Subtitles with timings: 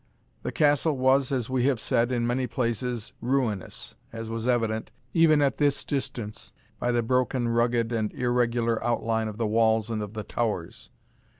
[0.41, 5.43] The castle was, as we have said, in many places ruinous, as was evident, even
[5.43, 10.15] at this distance, by the broken, rugged, and irregular outline of the walls and of
[10.15, 10.89] the towers.